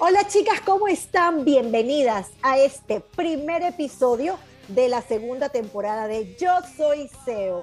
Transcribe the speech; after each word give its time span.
Hola 0.00 0.26
chicas, 0.26 0.62
¿cómo 0.64 0.88
están? 0.88 1.44
Bienvenidas 1.44 2.30
a 2.40 2.56
este 2.56 3.00
primer 3.00 3.62
episodio 3.62 4.38
de 4.68 4.88
la 4.88 5.02
segunda 5.02 5.50
temporada 5.50 6.08
de 6.08 6.34
Yo 6.40 6.50
Soy 6.74 7.10
SEO. 7.26 7.60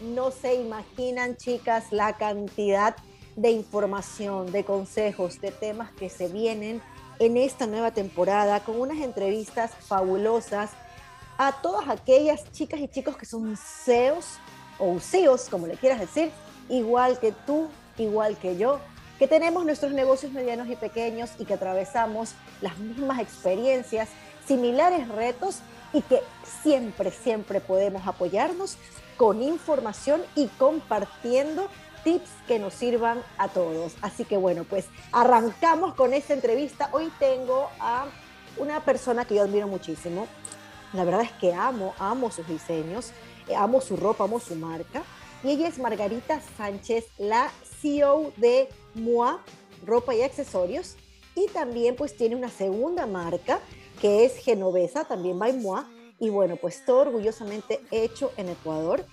No 0.00 0.30
se 0.30 0.54
imaginan 0.54 1.36
chicas 1.36 1.92
la 1.92 2.16
cantidad 2.16 2.96
de 3.36 3.50
información, 3.50 4.50
de 4.50 4.64
consejos, 4.64 5.38
de 5.42 5.50
temas 5.50 5.92
que 5.92 6.08
se 6.08 6.28
vienen 6.28 6.80
en 7.18 7.36
esta 7.36 7.66
nueva 7.66 7.90
temporada 7.90 8.60
con 8.60 8.80
unas 8.80 9.00
entrevistas 9.00 9.72
fabulosas 9.86 10.70
a 11.36 11.60
todas 11.60 11.90
aquellas 11.90 12.50
chicas 12.52 12.80
y 12.80 12.88
chicos 12.88 13.18
que 13.18 13.26
son 13.26 13.54
SEOs 13.54 14.38
o 14.78 14.98
CEOs, 14.98 15.50
como 15.50 15.66
le 15.66 15.74
quieras 15.74 16.00
decir, 16.00 16.30
igual 16.70 17.18
que 17.18 17.32
tú, 17.32 17.68
igual 17.98 18.36
que 18.36 18.56
yo, 18.56 18.80
que 19.18 19.28
tenemos 19.28 19.64
nuestros 19.64 19.92
negocios 19.92 20.32
medianos 20.32 20.68
y 20.68 20.76
pequeños 20.76 21.30
y 21.38 21.44
que 21.44 21.54
atravesamos 21.54 22.34
las 22.60 22.78
mismas 22.78 23.20
experiencias, 23.20 24.08
similares 24.46 25.08
retos 25.08 25.60
y 25.92 26.02
que 26.02 26.20
siempre, 26.62 27.10
siempre 27.10 27.60
podemos 27.60 28.06
apoyarnos 28.06 28.76
con 29.16 29.42
información 29.42 30.22
y 30.34 30.48
compartiendo 30.48 31.68
tips 32.04 32.30
que 32.46 32.58
nos 32.58 32.74
sirvan 32.74 33.22
a 33.38 33.48
todos. 33.48 33.94
Así 34.02 34.24
que 34.24 34.36
bueno, 34.36 34.64
pues 34.64 34.86
arrancamos 35.12 35.94
con 35.94 36.12
esta 36.12 36.34
entrevista. 36.34 36.88
Hoy 36.92 37.10
tengo 37.18 37.68
a 37.80 38.06
una 38.58 38.84
persona 38.84 39.24
que 39.24 39.34
yo 39.34 39.42
admiro 39.42 39.66
muchísimo. 39.66 40.26
La 40.92 41.04
verdad 41.04 41.22
es 41.22 41.32
que 41.32 41.52
amo, 41.52 41.94
amo 41.98 42.30
sus 42.30 42.46
diseños, 42.46 43.12
amo 43.56 43.80
su 43.80 43.96
ropa, 43.96 44.24
amo 44.24 44.38
su 44.38 44.54
marca. 44.54 45.02
Y 45.42 45.50
ella 45.50 45.68
es 45.68 45.78
Margarita 45.78 46.40
Sánchez, 46.56 47.06
la 47.18 47.50
CEO 47.86 48.32
de 48.36 48.68
MOA, 48.94 49.40
ropa 49.84 50.14
y 50.14 50.22
accesorios. 50.22 50.96
Y 51.34 51.46
también 51.48 51.96
pues 51.96 52.16
tiene 52.16 52.34
una 52.34 52.48
segunda 52.48 53.06
marca 53.06 53.60
que 54.00 54.24
es 54.24 54.36
Genovesa, 54.38 55.04
también 55.04 55.38
by 55.38 55.52
MOA. 55.52 55.88
Y 56.18 56.30
bueno, 56.30 56.56
pues 56.56 56.84
todo 56.84 57.00
orgullosamente 57.02 57.80
hecho 57.90 58.32
en 58.36 58.48
Ecuador. 58.48 59.04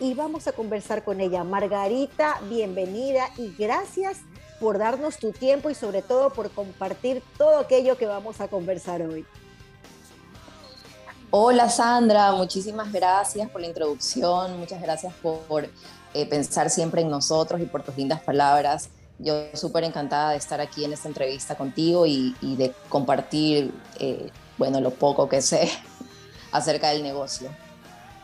Y 0.00 0.14
vamos 0.14 0.46
a 0.46 0.52
conversar 0.52 1.04
con 1.04 1.20
ella. 1.20 1.44
Margarita, 1.44 2.40
bienvenida 2.48 3.28
y 3.36 3.54
gracias 3.56 4.20
por 4.60 4.78
darnos 4.78 5.18
tu 5.18 5.32
tiempo 5.32 5.68
y 5.68 5.74
sobre 5.74 6.00
todo 6.00 6.30
por 6.30 6.50
compartir 6.50 7.22
todo 7.36 7.58
aquello 7.58 7.98
que 7.98 8.06
vamos 8.06 8.40
a 8.40 8.48
conversar 8.48 9.02
hoy. 9.02 9.26
Hola 11.30 11.68
Sandra, 11.68 12.30
muchísimas 12.32 12.92
gracias 12.92 13.50
por 13.50 13.60
la 13.60 13.66
introducción, 13.66 14.56
muchas 14.56 14.80
gracias 14.80 15.12
por, 15.14 15.68
eh, 16.14 16.26
pensar 16.26 16.70
siempre 16.70 17.02
en 17.02 17.10
nosotros 17.10 17.60
y 17.60 17.66
por 17.66 17.82
tus 17.82 17.96
lindas 17.96 18.20
palabras. 18.20 18.88
Yo 19.18 19.34
súper 19.54 19.84
encantada 19.84 20.30
de 20.30 20.36
estar 20.36 20.60
aquí 20.60 20.84
en 20.84 20.92
esta 20.92 21.08
entrevista 21.08 21.56
contigo 21.56 22.06
y, 22.06 22.34
de 22.40 22.72
compartir, 22.88 23.72
eh, 24.00 24.30
bueno, 24.58 24.80
lo 24.80 24.90
poco 24.90 25.28
que 25.28 25.42
sé 25.42 25.70
acerca 26.52 26.90
del 26.90 27.02
negocio. 27.02 27.50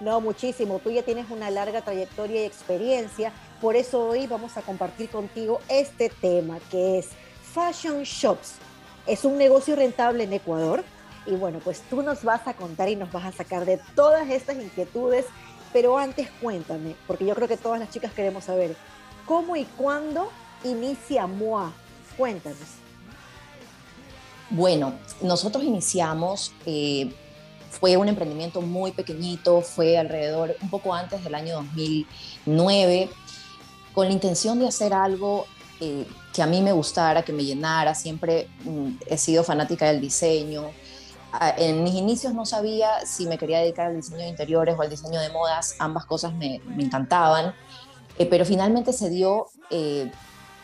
No, 0.00 0.20
muchísimo. 0.20 0.78
Tú 0.78 0.90
ya 0.90 1.02
tienes 1.02 1.30
una 1.30 1.50
larga 1.50 1.82
trayectoria 1.82 2.42
y 2.42 2.46
experiencia. 2.46 3.32
Por 3.60 3.76
eso 3.76 4.08
hoy 4.08 4.26
vamos 4.26 4.56
a 4.56 4.62
compartir 4.62 5.10
contigo 5.10 5.60
este 5.68 6.08
tema 6.08 6.58
que 6.70 6.98
es 6.98 7.08
Fashion 7.52 8.02
Shops. 8.02 8.54
Es 9.06 9.24
un 9.24 9.36
negocio 9.36 9.76
rentable 9.76 10.24
en 10.24 10.32
Ecuador 10.32 10.82
y 11.26 11.32
bueno, 11.32 11.60
pues 11.62 11.82
tú 11.90 12.02
nos 12.02 12.24
vas 12.24 12.46
a 12.46 12.54
contar 12.54 12.88
y 12.88 12.96
nos 12.96 13.12
vas 13.12 13.26
a 13.26 13.32
sacar 13.32 13.64
de 13.66 13.78
todas 13.94 14.28
estas 14.30 14.56
inquietudes, 14.56 15.26
pero 15.72 15.98
antes 15.98 16.28
cuéntame, 16.40 16.96
porque 17.06 17.24
yo 17.24 17.34
creo 17.34 17.48
que 17.48 17.56
todas 17.56 17.78
las 17.78 17.90
chicas 17.90 18.12
queremos 18.12 18.44
saber, 18.44 18.76
¿cómo 19.26 19.56
y 19.56 19.64
cuándo 19.64 20.30
inicia 20.64 21.26
MOA? 21.26 21.72
Cuéntanos. 22.16 22.58
Bueno, 24.50 24.94
nosotros 25.22 25.62
iniciamos, 25.62 26.52
eh, 26.66 27.12
fue 27.70 27.96
un 27.96 28.08
emprendimiento 28.08 28.60
muy 28.60 28.90
pequeñito, 28.90 29.60
fue 29.62 29.96
alrededor, 29.96 30.56
un 30.60 30.70
poco 30.70 30.92
antes 30.92 31.22
del 31.22 31.36
año 31.36 31.54
2009, 31.54 33.08
con 33.94 34.08
la 34.08 34.12
intención 34.12 34.58
de 34.58 34.66
hacer 34.66 34.92
algo 34.92 35.46
eh, 35.80 36.04
que 36.34 36.42
a 36.42 36.46
mí 36.46 36.62
me 36.62 36.72
gustara, 36.72 37.22
que 37.22 37.32
me 37.32 37.44
llenara. 37.44 37.94
Siempre 37.94 38.48
mm, 38.64 38.90
he 39.06 39.16
sido 39.16 39.44
fanática 39.44 39.86
del 39.86 40.00
diseño, 40.00 40.70
en 41.56 41.84
mis 41.84 41.94
inicios 41.94 42.34
no 42.34 42.44
sabía 42.44 43.06
si 43.06 43.26
me 43.26 43.38
quería 43.38 43.60
dedicar 43.60 43.86
al 43.86 43.96
diseño 43.96 44.18
de 44.18 44.28
interiores 44.28 44.74
o 44.76 44.82
al 44.82 44.90
diseño 44.90 45.20
de 45.20 45.30
modas, 45.30 45.76
ambas 45.78 46.04
cosas 46.04 46.32
me, 46.34 46.60
encantaban, 46.78 47.54
eh, 48.18 48.26
pero 48.26 48.44
finalmente 48.44 48.92
se 48.92 49.10
dio 49.10 49.46
eh, 49.70 50.10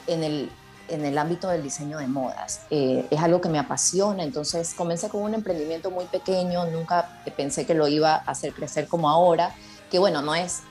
en, 0.06 0.24
el, 0.24 0.50
en 0.88 1.04
el 1.04 1.16
ámbito 1.18 1.48
del 1.48 1.62
diseño 1.62 1.98
de 1.98 2.08
modas. 2.08 2.62
Eh, 2.70 3.06
es 3.10 3.20
algo 3.20 3.40
que 3.40 3.48
me 3.48 3.58
apasiona, 3.58 4.24
entonces 4.24 4.74
comencé 4.74 5.08
con 5.08 5.22
un 5.22 5.34
emprendimiento 5.34 5.90
muy 5.90 6.06
pequeño, 6.06 6.66
nunca 6.66 7.20
pensé 7.36 7.64
que 7.64 7.74
lo 7.74 7.86
iba 7.86 8.14
a 8.14 8.18
hacer 8.18 8.52
crecer 8.52 8.88
como 8.88 9.08
ahora, 9.08 9.54
que 9.90 9.98
bueno, 9.98 10.22
no 10.22 10.34
es 10.34 10.62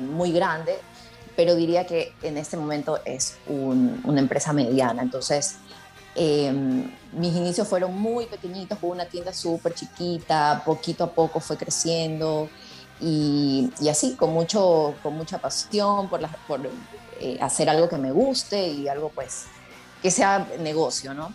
muy 0.00 0.32
grande, 0.32 0.78
pero 1.36 1.54
diría 1.54 1.86
que 1.86 2.14
en 2.22 2.38
este 2.38 2.56
momento 2.56 3.00
es 3.04 3.36
una 3.46 4.18
empresa 4.18 4.54
mediana, 4.54 5.02
entonces 5.02 5.58
Em, 6.20 6.90
mis 7.12 7.32
inicios 7.32 7.68
fueron 7.68 7.96
muy 7.96 8.26
pequeñitos, 8.26 8.76
con 8.80 8.90
una 8.90 9.06
tienda 9.06 9.32
súper 9.32 9.72
chiquita, 9.72 10.62
poquito 10.66 11.04
a 11.04 11.12
poco 11.12 11.38
fue 11.38 11.56
creciendo 11.56 12.50
y, 13.00 13.70
así, 13.88 14.16
con, 14.16 14.32
mucho, 14.32 14.96
con 15.00 15.14
mucha 15.14 15.38
pasión 15.38 16.08
por, 16.08 16.20
por 16.48 16.68
eh, 17.20 17.38
hacer 17.40 17.70
algo 17.70 17.88
que 17.88 17.98
me 17.98 18.10
guste 18.10 18.66
y 18.66 18.88
algo 18.88 19.10
pues 19.10 19.44
que 20.02 20.10
sea 20.10 20.44
negocio, 20.58 21.14
¿no? 21.14 21.32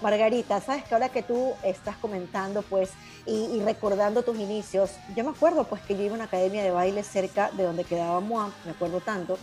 Margarita, 0.00 0.60
sabes 0.60 0.84
que 0.84 0.94
ahora 0.94 1.08
que 1.08 1.24
tú 1.24 1.52
estás 1.64 1.96
comentando 1.96 2.62
pues 2.62 2.90
y, 3.26 3.60
recordando 3.62 4.22
tus 4.22 4.36
inicios, 4.38 4.90
yo 5.16 5.24
me 5.24 5.30
acuerdo 5.30 5.64
pues 5.64 5.82
que 5.82 5.96
yo 5.96 6.02
iba 6.02 6.12
a 6.12 6.16
una 6.16 6.24
academia 6.24 6.62
de 6.62 6.70
baile 6.70 7.02
cerca 7.02 7.50
de 7.50 7.64
donde 7.64 7.82
quedaba 7.82 8.20
Moa, 8.20 8.52
me 8.64 8.70
acuerdo 8.70 9.00
tanto, 9.00 9.38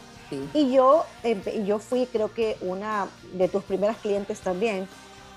y 0.54 0.72
yo, 0.72 1.06
yo 1.66 1.80
fui, 1.80 2.06
creo 2.06 2.34
que 2.34 2.58
una 2.62 3.08
de 3.34 3.48
tus 3.48 3.64
primeras 3.64 3.98
clientes 3.98 4.40
también, 4.40 4.88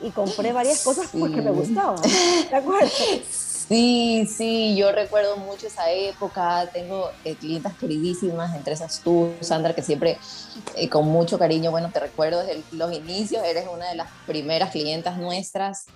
y 0.03 0.11
compré 0.11 0.53
varias 0.53 0.83
cosas 0.83 1.09
porque 1.13 1.41
me 1.41 1.51
gustaban. 1.51 2.01
¿Te 2.49 2.57
acuerdas? 2.57 2.93
Sí, 3.69 4.29
sí, 4.29 4.77
yo 4.77 4.93
recuerdo 4.93 5.37
mucho 5.39 5.69
esa 5.69 5.91
época. 5.91 6.69
Tengo 6.75 7.11
eh, 7.25 7.37
clientas 7.37 7.75
queridísimas, 7.79 8.55
entre 8.55 8.75
esas 8.75 9.01
tú, 9.01 9.33
Sandra, 9.41 9.73
que 9.73 9.81
siempre 9.81 10.19
eh, 10.75 10.91
con 10.91 11.07
mucho 11.07 11.39
cariño, 11.39 11.71
bueno, 11.71 11.91
te 11.91 12.01
recuerdo 12.01 12.45
desde 12.45 12.63
los 12.73 12.93
inicios, 12.93 13.43
eres 13.45 13.67
una 13.73 13.89
de 13.89 13.95
las 13.95 14.11
primeras 14.27 14.73
clientas 14.73 15.17
nuestras. 15.17 15.87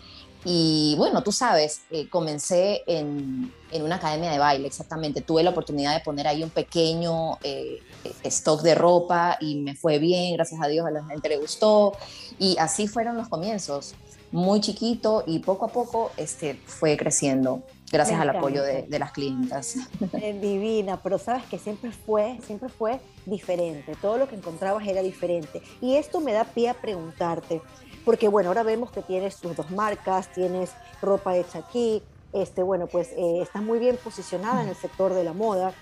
Y 0.48 0.94
bueno, 0.96 1.24
tú 1.24 1.32
sabes, 1.32 1.80
eh, 1.90 2.08
comencé 2.08 2.84
en, 2.86 3.52
en, 3.72 3.82
una 3.82 3.96
academia 3.96 4.30
de 4.30 4.38
baile, 4.38 4.68
exactamente. 4.68 5.20
Tuve 5.20 5.42
la 5.42 5.50
oportunidad 5.50 5.92
de 5.92 6.04
poner 6.04 6.28
ahí 6.28 6.44
un 6.44 6.50
pequeño 6.50 7.38
eh, 7.42 7.82
stock 8.22 8.62
de 8.62 8.76
ropa 8.76 9.38
y 9.40 9.56
me 9.56 9.74
fue 9.74 9.98
bien, 9.98 10.36
gracias 10.36 10.60
a 10.62 10.68
Dios 10.68 10.86
a 10.86 10.92
la 10.92 11.04
gente 11.04 11.28
le 11.28 11.38
gustó. 11.38 11.94
Y 12.38 12.56
así 12.60 12.86
fueron 12.86 13.16
los 13.16 13.28
comienzos, 13.28 13.96
muy 14.30 14.60
chiquito 14.60 15.24
y 15.26 15.40
poco 15.40 15.64
a 15.64 15.68
poco 15.68 16.12
este, 16.16 16.54
fue 16.64 16.96
creciendo 16.96 17.64
gracias 17.90 18.20
al 18.20 18.30
apoyo 18.30 18.62
de, 18.62 18.82
de, 18.82 18.98
las 18.98 19.12
clientas. 19.12 19.76
divina, 20.40 21.00
pero 21.02 21.18
sabes 21.18 21.44
que 21.44 21.58
siempre 21.58 21.90
fue, 21.90 22.38
siempre 22.44 22.68
fue 22.68 23.00
diferente. 23.24 23.96
Todo 24.00 24.18
lo 24.18 24.28
que 24.28 24.36
encontrabas 24.36 24.86
era 24.86 25.02
diferente. 25.02 25.62
Y 25.80 25.96
esto 25.96 26.20
me 26.20 26.32
da 26.32 26.44
pie 26.44 26.68
a 26.68 26.74
preguntarte 26.74 27.62
porque 28.06 28.28
bueno, 28.28 28.50
ahora 28.50 28.62
vemos 28.62 28.92
que 28.92 29.02
tienes 29.02 29.36
tus 29.36 29.56
dos 29.56 29.70
marcas, 29.72 30.32
tienes 30.32 30.70
ropa 31.02 31.36
hecha 31.36 31.58
aquí, 31.58 32.00
este, 32.32 32.62
bueno, 32.62 32.86
pues 32.86 33.08
eh, 33.16 33.40
estás 33.42 33.62
muy 33.62 33.80
bien 33.80 33.98
posicionada 34.02 34.62
en 34.62 34.68
el 34.68 34.76
sector 34.76 35.12
de 35.12 35.24
la 35.24 35.32
moda, 35.32 35.74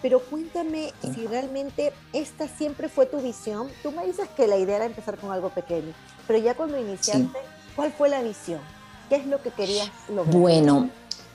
pero 0.00 0.20
cuéntame 0.20 0.92
si 1.02 1.26
realmente 1.26 1.92
esta 2.12 2.46
siempre 2.46 2.88
fue 2.88 3.06
tu 3.06 3.20
visión. 3.20 3.68
Tú 3.82 3.90
me 3.90 4.06
dices 4.06 4.28
que 4.36 4.46
la 4.46 4.56
idea 4.58 4.76
era 4.76 4.84
empezar 4.84 5.18
con 5.18 5.32
algo 5.32 5.50
pequeño, 5.50 5.92
pero 6.28 6.38
ya 6.38 6.54
cuando 6.54 6.78
iniciaste, 6.78 7.38
¿cuál 7.74 7.92
fue 7.92 8.08
la 8.08 8.22
visión? 8.22 8.60
¿Qué 9.08 9.16
es 9.16 9.26
lo 9.26 9.42
que 9.42 9.50
querías 9.50 9.90
lograr? 10.08 10.36
Bueno, 10.36 10.88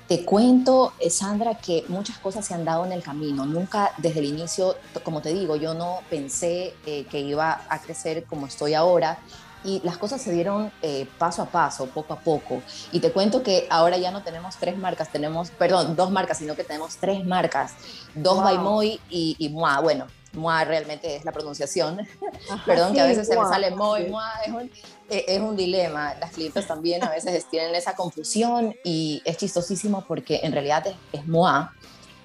te 0.07 0.23
cuento, 0.23 0.93
eh, 0.99 1.09
Sandra, 1.09 1.55
que 1.55 1.83
muchas 1.89 2.19
cosas 2.19 2.45
se 2.45 2.53
han 2.53 2.63
dado 2.63 2.85
en 2.85 2.93
el 2.93 3.03
camino. 3.03 3.45
Nunca 3.45 3.91
desde 3.97 4.19
el 4.19 4.25
inicio, 4.27 4.77
como 5.03 5.21
te 5.21 5.33
digo, 5.33 5.57
yo 5.57 5.73
no 5.73 5.99
pensé 6.09 6.73
eh, 6.85 7.05
que 7.11 7.19
iba 7.19 7.65
a 7.67 7.81
crecer 7.81 8.23
como 8.23 8.47
estoy 8.47 8.75
ahora 8.75 9.19
y 9.67 9.81
las 9.83 9.97
cosas 9.97 10.21
se 10.21 10.31
dieron 10.31 10.71
eh, 10.81 11.09
paso 11.17 11.41
a 11.41 11.45
paso, 11.47 11.87
poco 11.87 12.13
a 12.13 12.19
poco. 12.19 12.61
Y 12.93 13.01
te 13.01 13.11
cuento 13.11 13.43
que 13.43 13.67
ahora 13.69 13.97
ya 13.97 14.11
no 14.11 14.23
tenemos 14.23 14.55
tres 14.55 14.77
marcas, 14.77 15.11
tenemos, 15.11 15.51
perdón, 15.51 15.97
dos 15.97 16.09
marcas, 16.09 16.37
sino 16.37 16.55
que 16.55 16.63
tenemos 16.63 16.95
tres 16.95 17.25
marcas, 17.25 17.73
dos 18.15 18.41
by 18.41 18.59
Moy 18.59 19.01
y, 19.09 19.35
y 19.37 19.49
Moa. 19.49 19.81
Bueno, 19.81 20.07
Moa 20.31 20.63
realmente 20.63 21.17
es 21.17 21.25
la 21.25 21.33
pronunciación, 21.33 22.07
perdón, 22.65 22.93
que 22.93 23.01
a 23.01 23.05
veces 23.05 23.27
se 23.27 23.37
me 23.37 23.43
sale 23.43 23.71
Moy, 23.71 24.07
Moa, 24.07 24.31
es 24.45 24.53
un, 24.53 24.71
eh, 25.09 25.25
es 25.27 25.41
un 25.41 25.57
dilema. 25.57 26.13
Las 26.15 26.31
clientes 26.31 26.65
también 26.65 27.03
a 27.03 27.09
veces 27.09 27.49
tienen 27.49 27.75
esa 27.75 27.93
confusión 27.93 28.73
y 28.85 29.21
es 29.25 29.35
chistosísimo 29.35 30.05
porque 30.07 30.39
en 30.43 30.53
realidad 30.53 30.87
es, 30.87 30.95
es 31.11 31.27
Moa, 31.27 31.73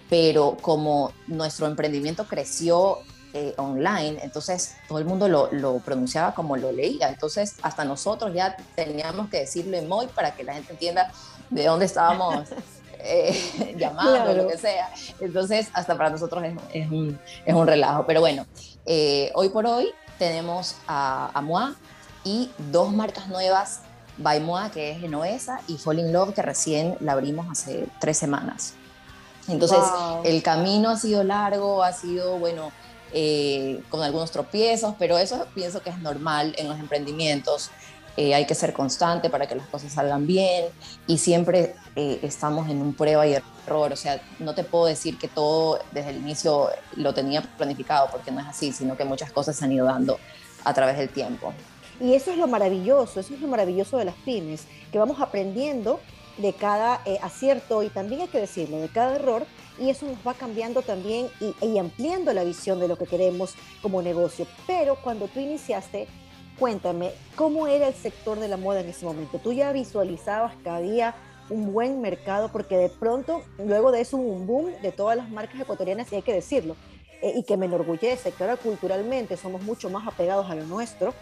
pero 0.08 0.56
como 0.60 1.10
nuestro 1.26 1.66
emprendimiento 1.66 2.24
creció 2.24 3.00
eh, 3.34 3.54
online, 3.56 4.18
entonces 4.22 4.76
todo 4.88 4.98
el 4.98 5.04
mundo 5.04 5.26
lo, 5.26 5.50
lo, 5.52 5.78
pronunciaba 5.78 6.34
como 6.34 6.56
lo 6.56 6.70
leía, 6.70 7.08
entonces 7.08 7.54
hasta 7.62 7.84
nosotros 7.84 8.34
ya 8.34 8.56
teníamos 8.74 9.30
que 9.30 9.40
decirle 9.40 9.82
Moy 9.82 10.06
para 10.08 10.34
que 10.34 10.44
la 10.44 10.54
gente 10.54 10.72
entienda 10.72 11.10
de 11.48 11.64
dónde 11.64 11.86
estábamos 11.86 12.48
eh, 12.98 13.74
llamando, 13.78 14.32
lo 14.34 14.48
que 14.48 14.58
sea. 14.58 14.90
Entonces, 15.20 15.68
hasta 15.72 15.96
para 15.96 16.10
nosotros 16.10 16.44
es, 16.44 16.54
es, 16.72 16.90
un, 16.90 17.18
es 17.44 17.54
un, 17.54 17.66
relajo. 17.66 18.04
Pero 18.06 18.20
bueno, 18.20 18.46
eh, 18.86 19.30
hoy 19.34 19.48
por 19.48 19.66
hoy 19.66 19.90
tenemos 20.18 20.76
a, 20.86 21.30
a 21.34 21.40
Moa 21.40 21.74
y 22.24 22.50
dos 22.70 22.92
marcas 22.92 23.28
nuevas, 23.28 23.80
by 24.18 24.40
Moa, 24.40 24.70
que 24.70 24.92
es 24.92 25.00
Genoesa, 25.00 25.60
y 25.68 25.78
Falling 25.78 26.12
Love, 26.12 26.34
que 26.34 26.42
recién 26.42 26.96
la 27.00 27.12
abrimos 27.12 27.46
hace 27.50 27.88
tres 28.00 28.18
semanas. 28.18 28.74
Entonces, 29.48 29.78
wow. 29.78 30.20
el 30.24 30.42
camino 30.42 30.90
ha 30.90 30.96
sido 30.96 31.24
largo, 31.24 31.82
ha 31.82 31.92
sido, 31.92 32.38
bueno, 32.38 32.70
eh, 33.12 33.82
con 33.88 34.02
algunos 34.02 34.30
tropiezos, 34.30 34.94
pero 34.98 35.18
eso 35.18 35.46
pienso 35.54 35.82
que 35.82 35.90
es 35.90 35.98
normal 35.98 36.54
en 36.58 36.68
los 36.68 36.78
emprendimientos. 36.78 37.70
Eh, 38.16 38.34
hay 38.34 38.46
que 38.46 38.54
ser 38.54 38.74
constante 38.74 39.30
para 39.30 39.46
que 39.46 39.54
las 39.54 39.66
cosas 39.68 39.92
salgan 39.92 40.26
bien 40.26 40.66
y 41.06 41.16
siempre 41.16 41.74
eh, 41.96 42.18
estamos 42.22 42.68
en 42.68 42.82
un 42.82 42.92
prueba 42.94 43.26
y 43.26 43.34
error. 43.34 43.92
O 43.92 43.96
sea, 43.96 44.20
no 44.38 44.54
te 44.54 44.64
puedo 44.64 44.86
decir 44.86 45.18
que 45.18 45.28
todo 45.28 45.78
desde 45.92 46.10
el 46.10 46.16
inicio 46.16 46.68
lo 46.96 47.14
tenía 47.14 47.40
planificado 47.40 48.08
porque 48.10 48.30
no 48.30 48.40
es 48.40 48.46
así, 48.46 48.72
sino 48.72 48.96
que 48.96 49.04
muchas 49.04 49.32
cosas 49.32 49.56
se 49.56 49.64
han 49.64 49.72
ido 49.72 49.86
dando 49.86 50.18
a 50.64 50.74
través 50.74 50.98
del 50.98 51.08
tiempo. 51.08 51.54
Y 52.00 52.14
eso 52.14 52.32
es 52.32 52.36
lo 52.36 52.48
maravilloso, 52.48 53.20
eso 53.20 53.32
es 53.32 53.40
lo 53.40 53.48
maravilloso 53.48 53.96
de 53.96 54.04
las 54.04 54.14
pymes, 54.16 54.64
que 54.90 54.98
vamos 54.98 55.20
aprendiendo 55.20 56.00
de 56.38 56.52
cada 56.52 57.00
eh, 57.04 57.18
acierto 57.22 57.82
y 57.82 57.88
también 57.88 58.22
hay 58.22 58.28
que 58.28 58.40
decirlo, 58.40 58.78
de 58.78 58.88
cada 58.88 59.16
error 59.16 59.46
y 59.78 59.90
eso 59.90 60.06
nos 60.06 60.18
va 60.26 60.34
cambiando 60.34 60.82
también 60.82 61.28
y, 61.60 61.78
ampliando 61.78 62.32
la 62.32 62.44
visión 62.44 62.80
de 62.80 62.88
lo 62.88 62.96
que 62.96 63.06
queremos 63.06 63.54
como 63.80 64.02
negocio. 64.02 64.46
Pero 64.66 64.96
cuando 64.96 65.28
tú 65.28 65.40
iniciaste, 65.40 66.06
cuéntame, 66.58 67.12
¿cómo 67.36 67.66
era 67.66 67.88
el 67.88 67.94
sector 67.94 68.38
de 68.38 68.48
la 68.48 68.56
moda 68.56 68.80
en 68.80 68.88
ese 68.88 69.04
momento? 69.04 69.38
¿Tú 69.38 69.52
ya 69.52 69.72
visualizabas 69.72 70.54
que 70.56 70.68
había 70.68 71.14
un 71.50 71.72
buen 71.72 72.00
mercado? 72.00 72.50
Porque 72.50 72.76
de 72.76 72.88
pronto, 72.88 73.42
luego 73.58 73.92
de 73.92 74.02
eso, 74.02 74.16
un 74.16 74.46
boom 74.46 74.72
de 74.82 74.92
todas 74.92 75.16
las 75.16 75.30
marcas 75.30 75.60
ecuatorianas, 75.60 76.12
y 76.12 76.16
hay 76.16 76.22
que 76.22 76.34
decirlo, 76.34 76.76
eh, 77.22 77.32
y 77.36 77.44
que 77.44 77.56
me 77.56 77.66
enorgullece, 77.66 78.32
que 78.32 78.42
ahora 78.42 78.56
culturalmente 78.56 79.36
somos 79.36 79.62
mucho 79.62 79.88
más 79.90 80.06
apegados 80.06 80.50
a 80.50 80.54
lo 80.54 80.64
nuestro, 80.64 81.14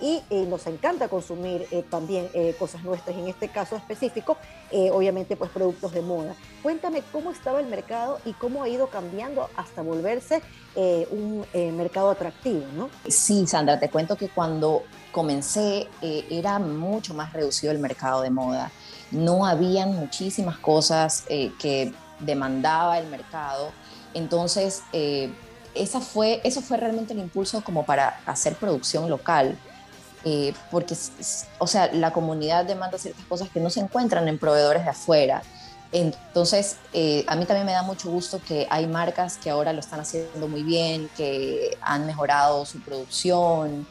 y 0.00 0.22
eh, 0.30 0.46
nos 0.48 0.66
encanta 0.66 1.08
consumir 1.08 1.66
eh, 1.70 1.84
también 1.88 2.28
eh, 2.34 2.54
cosas 2.58 2.82
nuestras, 2.82 3.16
en 3.16 3.28
este 3.28 3.48
caso 3.48 3.76
específico, 3.76 4.36
obviamente 4.92 5.36
pues 5.36 5.50
productos 5.52 5.92
de 5.92 6.02
moda. 6.02 6.34
Cuéntame 6.60 7.02
cómo 7.12 7.30
estaba 7.30 7.60
el 7.60 7.66
mercado 7.66 8.18
y 8.24 8.32
cómo 8.32 8.64
ha 8.64 8.68
ido 8.68 8.88
cambiando 8.88 9.48
hasta 9.54 9.82
volverse 9.82 10.42
un 10.74 11.46
mercado 11.76 12.10
atractivo, 12.10 12.64
¿no? 12.74 12.90
Sí, 13.06 13.46
Sandra, 13.46 13.78
te 13.78 13.88
cuento 13.88 14.16
que 14.16 14.28
cuando 14.28 14.82
comencé 15.12 15.88
era 16.02 16.58
mucho 16.58 17.14
más 17.14 17.32
reducido 17.32 17.70
el 17.70 17.78
mercado 17.78 18.22
de 18.22 18.30
moda. 18.30 18.72
No 19.12 19.46
habían 19.46 19.94
muchísimas 19.94 20.58
cosas 20.58 21.22
que 21.28 21.92
demandaba 22.18 22.98
el 22.98 23.06
mercado. 23.06 23.70
Entonces, 24.12 24.82
esa 24.92 26.00
fue, 26.00 26.40
eso 26.42 26.62
fue 26.62 26.78
realmente 26.78 27.12
el 27.12 27.20
impulso 27.20 27.62
como 27.62 27.86
para 27.86 28.20
hacer 28.26 28.56
producción 28.56 29.08
local 29.08 29.56
eh, 30.24 30.54
porque, 30.70 30.96
o 31.58 31.66
sea, 31.66 31.92
la 31.92 32.12
comunidad 32.12 32.64
demanda 32.64 32.98
ciertas 32.98 33.24
cosas 33.26 33.48
que 33.50 33.60
no 33.60 33.70
se 33.70 33.80
encuentran 33.80 34.26
en 34.28 34.38
proveedores 34.38 34.84
de 34.84 34.90
afuera. 34.90 35.42
Entonces, 35.92 36.78
eh, 36.92 37.24
a 37.28 37.36
mí 37.36 37.44
también 37.44 37.66
me 37.66 37.72
da 37.72 37.82
mucho 37.82 38.10
gusto 38.10 38.40
que 38.44 38.66
hay 38.68 38.86
marcas 38.88 39.36
que 39.36 39.48
ahora 39.48 39.72
lo 39.72 39.78
están 39.78 40.00
haciendo 40.00 40.48
muy 40.48 40.64
bien, 40.64 41.08
que 41.16 41.78
han 41.80 42.04
mejorado 42.04 42.66
su 42.66 42.80
producción. 42.80 43.86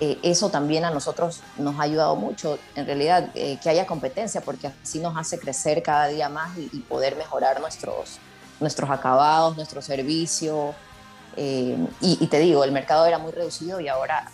Eh, 0.00 0.18
eso 0.22 0.48
también 0.48 0.86
a 0.86 0.90
nosotros 0.90 1.40
nos 1.58 1.78
ha 1.78 1.82
ayudado 1.82 2.16
mucho, 2.16 2.58
en 2.76 2.86
realidad, 2.86 3.30
eh, 3.34 3.58
que 3.62 3.68
haya 3.68 3.86
competencia, 3.86 4.40
porque 4.40 4.68
así 4.68 5.00
nos 5.00 5.18
hace 5.18 5.38
crecer 5.38 5.82
cada 5.82 6.06
día 6.06 6.30
más 6.30 6.56
y, 6.56 6.70
y 6.72 6.80
poder 6.80 7.14
mejorar 7.16 7.60
nuestros, 7.60 8.18
nuestros 8.58 8.88
acabados, 8.88 9.54
nuestro 9.56 9.82
servicio. 9.82 10.74
Y, 11.36 11.76
y 12.00 12.26
te 12.28 12.38
digo, 12.38 12.64
el 12.64 12.72
mercado 12.72 13.04
era 13.04 13.18
muy 13.18 13.32
reducido 13.32 13.80
y 13.80 13.88
ahora 13.88 14.30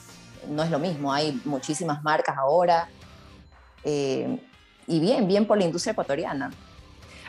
no 0.49 0.63
es 0.63 0.71
lo 0.71 0.79
mismo, 0.79 1.13
hay 1.13 1.41
muchísimas 1.45 2.03
marcas 2.03 2.37
ahora. 2.37 2.89
Eh, 3.85 4.39
y 4.87 5.01
bien, 5.01 5.27
bien 5.27 5.47
por 5.47 5.59
la 5.59 5.65
industria 5.65 5.93
ecuatoriana. 5.93 6.51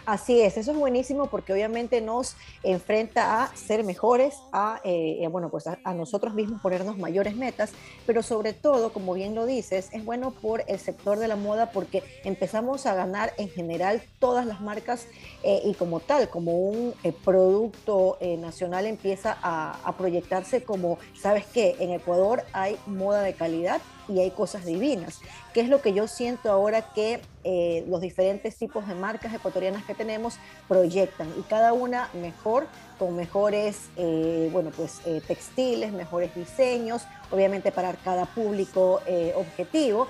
Así 0.06 0.42
es, 0.42 0.58
eso 0.58 0.72
es 0.72 0.78
buenísimo 0.78 1.28
porque 1.28 1.54
obviamente 1.54 2.02
nos 2.02 2.36
enfrenta 2.64 3.44
a 3.44 3.56
ser 3.56 3.84
mejores, 3.84 4.36
a, 4.52 4.82
eh, 4.84 5.28
bueno, 5.32 5.50
pues 5.50 5.68
a, 5.68 5.78
nosotros 5.94 6.34
mismos 6.34 6.60
ponernos 6.62 6.98
mayores 6.98 7.36
metas, 7.36 7.72
pero 8.08 8.24
sobre 8.24 8.54
todo, 8.54 8.92
como 8.94 9.14
bien 9.14 9.36
lo 9.36 9.46
dices, 9.46 9.90
es 9.92 10.04
bueno 10.04 10.32
por 10.32 10.64
el 10.68 10.80
sector 10.80 11.20
de 11.20 11.28
la 11.28 11.36
moda 11.36 11.72
porque 11.72 12.04
empezamos 12.24 12.86
a 12.88 12.96
ganar 12.96 13.34
en 13.38 13.50
general 13.50 14.02
todas 14.20 14.46
las 14.46 14.60
marcas 14.62 15.06
eh, 15.44 15.62
y 15.66 15.76
como 15.76 16.00
tal, 16.00 16.30
como 16.30 16.58
un 16.58 16.94
eh, 17.04 17.14
producto 17.24 18.18
eh, 18.22 18.38
nacional 18.38 18.88
empieza 18.88 19.38
a, 19.42 19.80
a 19.84 19.98
proyectarse 19.98 20.64
como, 20.64 20.98
¿sabes 21.14 21.46
qué? 21.46 21.76
En 21.80 21.92
Ecuador 21.92 22.44
hay 22.54 22.78
moda 22.88 23.22
de 23.22 23.34
calidad 23.34 23.82
y 24.08 24.20
hay 24.20 24.32
cosas 24.32 24.66
divinas, 24.66 25.20
que 25.54 25.62
es 25.62 25.70
lo 25.70 25.82
que 25.82 25.94
yo 25.94 26.08
siento 26.08 26.52
ahora 26.52 26.94
que 26.94 27.22
eh, 27.44 27.86
los 27.88 28.02
diferentes 28.02 28.56
tipos 28.56 28.88
de 28.88 28.96
marcas 28.96 29.34
ecuatorianas 29.34 29.84
que 29.86 29.96
tenemos 29.96 30.36
proyectan 30.68 31.28
y 31.38 31.42
cada 31.44 31.74
una 31.74 32.10
mejor, 32.14 32.68
con 33.00 33.16
mejores, 33.16 33.90
eh, 33.98 34.50
bueno, 34.52 34.72
pues 34.76 35.02
eh, 35.06 35.22
textiles, 35.28 35.92
mejores 35.92 36.34
diseños, 36.36 37.04
obviamente 37.32 37.72
para 37.72 37.94
cada 37.94 38.26
público 38.26 39.02
objetivo, 39.36 40.08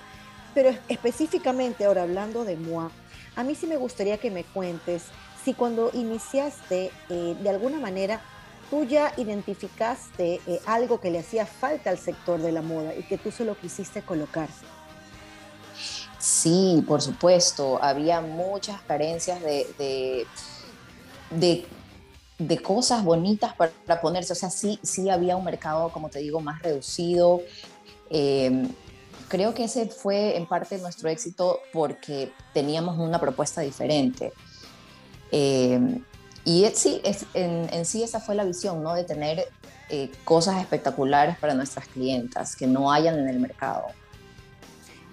pero 0.54 0.72
específicamente 0.90 1.86
ahora 1.86 2.04
hablando 2.04 2.44
de 2.44 2.58
MOA, 2.58 2.92
a 3.36 3.44
mí 3.44 3.56
sí 3.56 3.68
me 3.68 3.78
gustaría 3.78 4.18
que 4.18 4.32
me 4.32 4.44
cuentes 4.44 5.04
si 5.44 5.54
cuando 5.54 5.92
iniciaste 5.94 6.92
de 7.10 7.50
alguna 7.50 7.80
manera 7.80 8.22
tú 8.72 8.86
ya 8.86 9.14
identificaste 9.18 10.40
eh, 10.48 10.62
algo 10.66 11.02
que 11.02 11.12
le 11.12 11.20
hacía 11.20 11.46
falta 11.46 11.90
al 11.90 12.00
sector 12.00 12.42
de 12.42 12.54
la 12.54 12.62
moda 12.62 12.96
y 12.96 13.04
que 13.04 13.18
tú 13.18 13.30
se 13.30 13.44
lo 13.44 13.56
quisiste 13.56 14.02
colocar. 14.02 14.48
Sí, 16.18 16.82
por 16.88 17.02
supuesto, 17.02 17.84
había 17.84 18.22
muchas 18.22 18.82
carencias 18.84 19.42
de, 19.42 20.26
de, 21.32 21.66
de, 22.40 22.62
cosas 22.62 23.04
bonitas 23.04 23.54
para, 23.56 24.00
ponerse, 24.02 24.32
o 24.32 24.36
sea, 24.36 24.50
sí, 24.50 24.80
sí 24.84 25.10
había 25.10 25.36
un 25.36 25.44
mercado, 25.44 25.90
como 25.90 26.10
te 26.10 26.20
digo, 26.20 26.40
más 26.40 26.62
reducido. 26.62 27.42
Eh, 28.10 28.68
creo 29.28 29.54
que 29.54 29.66
ese 29.66 29.88
fue 29.88 30.38
en 30.38 30.46
parte 30.46 30.78
nuestro 30.78 31.10
éxito 31.10 31.60
porque 31.74 32.32
teníamos 32.54 32.98
una 33.00 33.20
propuesta 33.20 33.62
diferente. 33.62 34.32
Eh, 35.32 36.02
y 36.46 36.66
sí, 36.74 37.02
es, 37.04 37.26
en, 37.34 37.70
en, 37.74 37.86
sí 37.86 38.04
esa 38.04 38.20
fue 38.20 38.36
la 38.36 38.44
visión, 38.44 38.82
¿no? 38.84 38.94
De 38.94 39.04
tener 39.04 39.48
eh, 39.90 40.12
cosas 40.24 40.60
espectaculares 40.62 41.38
para 41.38 41.54
nuestras 41.54 41.88
clientas 41.88 42.56
que 42.56 42.68
no 42.68 42.92
hayan 42.92 43.20
en 43.20 43.30
el 43.30 43.40
mercado. 43.40 43.88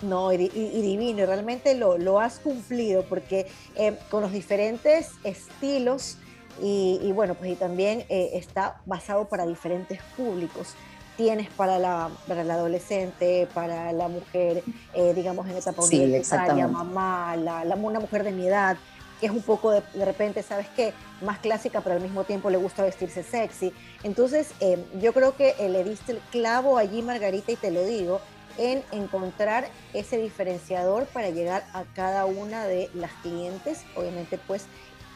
No, 0.02 0.32
y, 0.32 0.36
y, 0.36 0.70
y 0.74 0.82
divino, 0.82 1.26
realmente 1.26 1.74
lo, 1.74 1.98
lo, 1.98 2.20
has 2.20 2.38
cumplido 2.38 3.02
porque 3.04 3.48
eh, 3.74 3.98
con 4.10 4.22
los 4.22 4.30
diferentes 4.30 5.10
estilos 5.24 6.18
y, 6.62 7.00
y, 7.02 7.12
bueno, 7.12 7.34
pues 7.34 7.50
y 7.50 7.54
también 7.56 8.04
eh, 8.08 8.30
está 8.34 8.80
basado 8.86 9.26
para 9.26 9.46
diferentes 9.46 10.00
públicos. 10.16 10.74
Tienes 11.16 11.50
para 11.50 11.80
la, 11.80 12.10
para 12.28 12.44
la 12.44 12.54
adolescente, 12.54 13.48
para 13.52 13.92
la 13.92 14.06
mujer, 14.06 14.62
eh, 14.94 15.12
digamos, 15.14 15.48
en 15.48 15.56
etapa 15.56 15.82
sí, 15.82 15.98
universitaria, 15.98 16.68
mamá, 16.68 17.34
la, 17.36 17.64
la, 17.64 17.74
una 17.74 17.98
mujer 17.98 18.22
de 18.22 18.30
mi 18.30 18.46
edad, 18.46 18.76
que 19.20 19.26
es 19.26 19.32
un 19.32 19.42
poco 19.42 19.70
de, 19.70 19.82
de, 19.94 20.04
repente, 20.04 20.42
¿sabes 20.42 20.66
qué? 20.76 20.92
Más 21.20 21.38
clásica, 21.38 21.80
pero 21.80 21.96
al 21.96 22.02
mismo 22.02 22.24
tiempo 22.24 22.50
le 22.50 22.56
gusta 22.56 22.82
vestirse 22.82 23.22
sexy. 23.22 23.72
Entonces, 24.02 24.50
eh, 24.60 24.84
yo 25.00 25.12
creo 25.12 25.36
que 25.36 25.54
eh, 25.58 25.68
le 25.68 25.84
diste 25.84 26.12
el 26.12 26.18
clavo 26.30 26.78
allí, 26.78 27.02
Margarita, 27.02 27.52
y 27.52 27.56
te 27.56 27.70
lo 27.70 27.84
digo, 27.84 28.20
en 28.58 28.82
encontrar 28.92 29.68
ese 29.94 30.18
diferenciador 30.18 31.06
para 31.06 31.30
llegar 31.30 31.64
a 31.72 31.84
cada 31.94 32.26
una 32.26 32.64
de 32.66 32.90
las 32.94 33.12
clientes, 33.22 33.82
obviamente, 33.96 34.38
pues, 34.46 34.64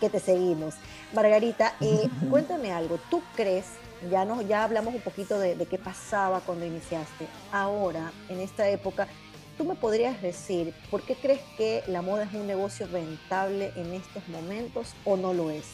que 0.01 0.09
te 0.09 0.21
seguimos. 0.21 0.75
Margarita, 1.13 1.75
eh, 1.81 2.09
cuéntame 2.29 2.73
algo, 2.73 2.99
¿tú 3.11 3.23
crees, 3.37 3.67
ya, 4.11 4.25
no, 4.25 4.43
ya 4.43 4.65
hablamos 4.65 4.95
un 4.95 5.01
poquito 5.01 5.39
de, 5.39 5.55
de 5.55 5.67
qué 5.67 5.79
pasaba 5.79 6.41
cuando 6.41 6.65
iniciaste, 6.65 7.27
ahora, 7.53 8.11
en 8.29 8.41
esta 8.41 8.69
época, 8.69 9.07
¿Tú 9.59 9.65
me 9.65 9.75
podrías 9.75 10.21
decir 10.23 10.75
por 10.91 11.03
qué 11.03 11.15
crees 11.15 11.41
que 11.57 11.83
la 11.87 12.03
moda 12.03 12.25
es 12.25 12.35
un 12.35 12.47
negocio 12.47 12.87
rentable 12.87 13.73
en 13.77 13.93
estos 13.93 14.27
momentos 14.29 14.95
o 15.05 15.17
no 15.17 15.35
lo 15.35 15.51
es? 15.51 15.65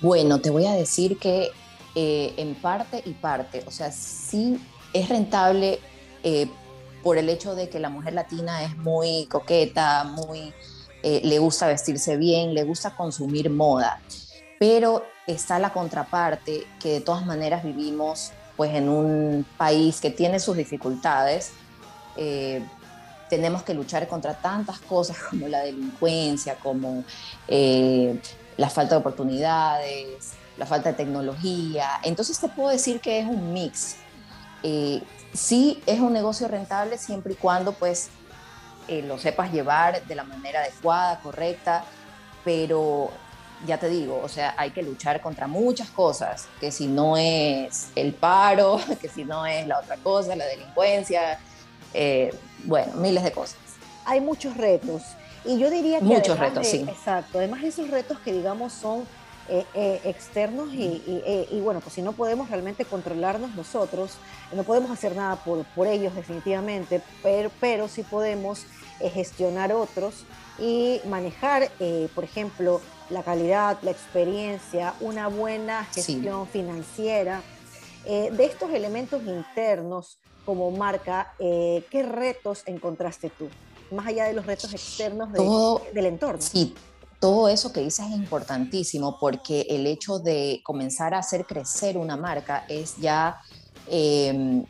Bueno, 0.00 0.40
te 0.40 0.50
voy 0.50 0.66
a 0.66 0.72
decir 0.72 1.18
que 1.18 1.50
eh, 1.94 2.34
en 2.36 2.54
parte 2.54 3.02
y 3.04 3.12
parte, 3.14 3.64
o 3.66 3.70
sea, 3.70 3.90
sí 3.90 4.60
es 4.92 5.08
rentable 5.08 5.80
eh, 6.22 6.48
por 7.02 7.18
el 7.18 7.28
hecho 7.28 7.54
de 7.54 7.68
que 7.68 7.80
la 7.80 7.88
mujer 7.88 8.12
latina 8.12 8.62
es 8.62 8.76
muy 8.76 9.26
coqueta, 9.26 10.04
muy, 10.04 10.52
eh, 11.02 11.20
le 11.24 11.38
gusta 11.40 11.66
vestirse 11.66 12.16
bien, 12.16 12.54
le 12.54 12.64
gusta 12.64 12.94
consumir 12.94 13.50
moda. 13.50 14.00
pero 14.60 15.04
está 15.26 15.58
la 15.58 15.72
contraparte 15.72 16.66
que 16.80 16.94
de 16.94 17.00
todas 17.00 17.24
maneras 17.26 17.62
vivimos 17.62 18.32
pues 18.56 18.74
en 18.74 18.88
un 18.88 19.46
país 19.56 20.00
que 20.00 20.10
tiene 20.10 20.40
sus 20.40 20.56
dificultades. 20.56 21.52
Eh, 22.18 22.62
tenemos 23.28 23.62
que 23.62 23.74
luchar 23.74 24.06
contra 24.08 24.34
tantas 24.34 24.80
cosas 24.80 25.16
como 25.30 25.48
la 25.48 25.60
delincuencia, 25.60 26.56
como 26.56 27.04
eh, 27.46 28.20
la 28.56 28.68
falta 28.68 28.94
de 28.94 29.00
oportunidades, 29.00 30.32
la 30.56 30.66
falta 30.66 30.90
de 30.90 30.96
tecnología. 30.96 32.00
Entonces 32.02 32.38
te 32.38 32.48
puedo 32.48 32.70
decir 32.70 33.00
que 33.00 33.20
es 33.20 33.26
un 33.26 33.52
mix. 33.52 33.96
Eh, 34.62 35.02
sí 35.32 35.82
es 35.86 36.00
un 36.00 36.12
negocio 36.12 36.48
rentable 36.48 36.98
siempre 36.98 37.34
y 37.34 37.36
cuando 37.36 37.72
pues 37.72 38.08
eh, 38.88 39.02
lo 39.02 39.18
sepas 39.18 39.52
llevar 39.52 40.04
de 40.04 40.14
la 40.14 40.24
manera 40.24 40.60
adecuada, 40.60 41.20
correcta, 41.20 41.84
pero 42.44 43.10
ya 43.66 43.78
te 43.78 43.88
digo, 43.88 44.20
o 44.22 44.28
sea, 44.28 44.54
hay 44.56 44.70
que 44.70 44.82
luchar 44.82 45.20
contra 45.20 45.46
muchas 45.46 45.90
cosas, 45.90 46.48
que 46.60 46.70
si 46.72 46.86
no 46.86 47.16
es 47.16 47.88
el 47.94 48.14
paro, 48.14 48.80
que 49.00 49.08
si 49.08 49.24
no 49.24 49.46
es 49.46 49.66
la 49.66 49.78
otra 49.78 49.96
cosa, 49.96 50.34
la 50.34 50.46
delincuencia, 50.46 51.38
eh, 51.94 52.34
bueno, 52.64 52.94
miles 52.94 53.24
de 53.24 53.32
cosas. 53.32 53.58
Hay 54.04 54.20
muchos 54.20 54.56
retos. 54.56 55.02
Y 55.44 55.58
yo 55.58 55.70
diría 55.70 55.98
que... 55.98 56.04
Muchos 56.04 56.38
retos, 56.38 56.66
sí. 56.66 56.84
Exacto. 56.88 57.38
Además, 57.38 57.62
esos 57.62 57.90
retos 57.90 58.18
que 58.20 58.32
digamos 58.32 58.72
son 58.72 59.06
eh, 59.48 59.64
eh, 59.74 60.00
externos 60.04 60.68
y, 60.74 61.60
bueno, 61.62 61.80
pues 61.80 61.94
si 61.94 62.02
no 62.02 62.12
podemos 62.12 62.50
realmente 62.50 62.84
controlarnos 62.84 63.54
nosotros, 63.54 64.12
no 64.52 64.62
podemos 64.62 64.90
hacer 64.90 65.16
nada 65.16 65.36
por, 65.36 65.64
por 65.66 65.86
ellos 65.86 66.14
definitivamente, 66.14 67.00
pero, 67.22 67.50
pero 67.60 67.88
sí 67.88 68.02
podemos 68.02 68.66
gestionar 69.00 69.72
otros 69.72 70.24
y 70.58 71.00
manejar, 71.06 71.70
por 72.14 72.24
ejemplo, 72.24 72.80
la 73.10 73.22
calidad, 73.22 73.78
la 73.82 73.92
experiencia, 73.92 74.92
una 75.00 75.28
buena 75.28 75.84
gestión 75.84 76.48
financiera. 76.48 77.42
de 78.04 78.44
estos 78.44 78.70
elementos 78.70 79.22
internos, 79.22 80.18
como 80.48 80.70
marca, 80.70 81.34
eh, 81.38 81.84
¿qué 81.90 82.02
retos 82.02 82.62
encontraste 82.64 83.28
tú? 83.28 83.50
Más 83.94 84.06
allá 84.06 84.24
de 84.24 84.32
los 84.32 84.46
retos 84.46 84.72
externos 84.72 85.30
del 85.92 86.06
entorno. 86.06 86.40
Sí, 86.40 86.74
todo 87.20 87.50
eso 87.50 87.70
que 87.70 87.80
dices 87.80 88.06
es 88.06 88.12
importantísimo 88.12 89.18
porque 89.20 89.66
el 89.68 89.86
hecho 89.86 90.18
de 90.18 90.62
comenzar 90.64 91.12
a 91.12 91.18
hacer 91.18 91.44
crecer 91.44 91.98
una 91.98 92.16
marca 92.16 92.64
es 92.66 92.96
ya... 92.96 93.42
Em, 93.90 94.64